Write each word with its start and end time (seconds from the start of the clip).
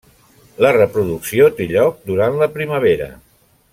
La 0.65 0.71
reproducció 0.77 1.49
té 1.59 1.67
lloc 1.73 2.01
durant 2.13 2.41
la 2.43 2.49
primavera. 2.57 3.11